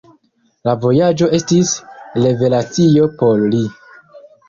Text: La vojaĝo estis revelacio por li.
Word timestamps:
La 0.69 0.73
vojaĝo 0.85 1.29
estis 1.41 1.75
revelacio 2.25 3.11
por 3.25 3.49
li. 3.55 3.65